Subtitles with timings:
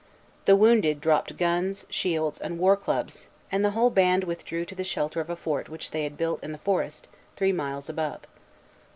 [0.45, 4.83] The wounded dropped guns, shields, and war clubs, and the whole band withdrew to the
[4.83, 8.21] shelter of a fort which they had built in the forest, three miles above.